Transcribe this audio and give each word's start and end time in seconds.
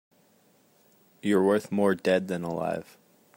You're 1.21 1.43
worth 1.43 1.71
more 1.71 1.93
dead 1.93 2.27
than 2.27 2.43
alive. 2.43 2.97